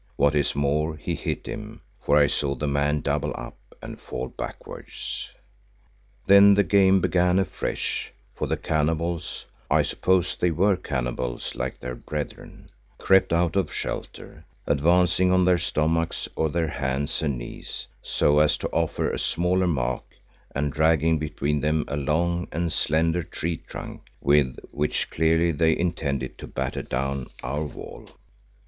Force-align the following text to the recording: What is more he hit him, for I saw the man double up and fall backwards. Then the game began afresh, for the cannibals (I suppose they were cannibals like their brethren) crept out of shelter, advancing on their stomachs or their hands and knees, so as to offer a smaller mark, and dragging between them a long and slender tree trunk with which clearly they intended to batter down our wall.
What 0.15 0.33
is 0.33 0.55
more 0.55 0.95
he 0.97 1.13
hit 1.13 1.45
him, 1.45 1.81
for 2.01 2.17
I 2.17 2.25
saw 2.25 2.55
the 2.55 2.67
man 2.67 3.01
double 3.01 3.31
up 3.37 3.59
and 3.83 4.01
fall 4.01 4.29
backwards. 4.29 5.29
Then 6.25 6.55
the 6.55 6.63
game 6.63 7.01
began 7.01 7.37
afresh, 7.37 8.11
for 8.33 8.47
the 8.47 8.57
cannibals 8.57 9.45
(I 9.69 9.83
suppose 9.83 10.35
they 10.35 10.49
were 10.49 10.75
cannibals 10.75 11.53
like 11.53 11.79
their 11.79 11.93
brethren) 11.93 12.71
crept 12.97 13.31
out 13.31 13.55
of 13.55 13.71
shelter, 13.71 14.43
advancing 14.65 15.31
on 15.31 15.45
their 15.45 15.59
stomachs 15.59 16.27
or 16.35 16.49
their 16.49 16.69
hands 16.69 17.21
and 17.21 17.37
knees, 17.37 17.85
so 18.01 18.39
as 18.39 18.57
to 18.57 18.69
offer 18.69 19.07
a 19.11 19.19
smaller 19.19 19.67
mark, 19.67 20.15
and 20.55 20.73
dragging 20.73 21.19
between 21.19 21.61
them 21.61 21.85
a 21.87 21.95
long 21.95 22.47
and 22.51 22.73
slender 22.73 23.21
tree 23.21 23.57
trunk 23.57 24.01
with 24.19 24.57
which 24.71 25.11
clearly 25.11 25.51
they 25.51 25.77
intended 25.77 26.39
to 26.39 26.47
batter 26.47 26.81
down 26.81 27.27
our 27.43 27.61
wall. 27.63 28.09